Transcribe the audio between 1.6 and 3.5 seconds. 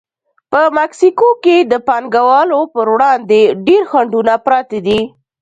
د پانګوالو پر وړاندې